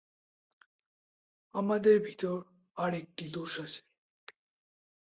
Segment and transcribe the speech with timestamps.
[1.55, 2.37] আমাদের ভিতর
[2.77, 3.81] আর একটি দোষ আছে।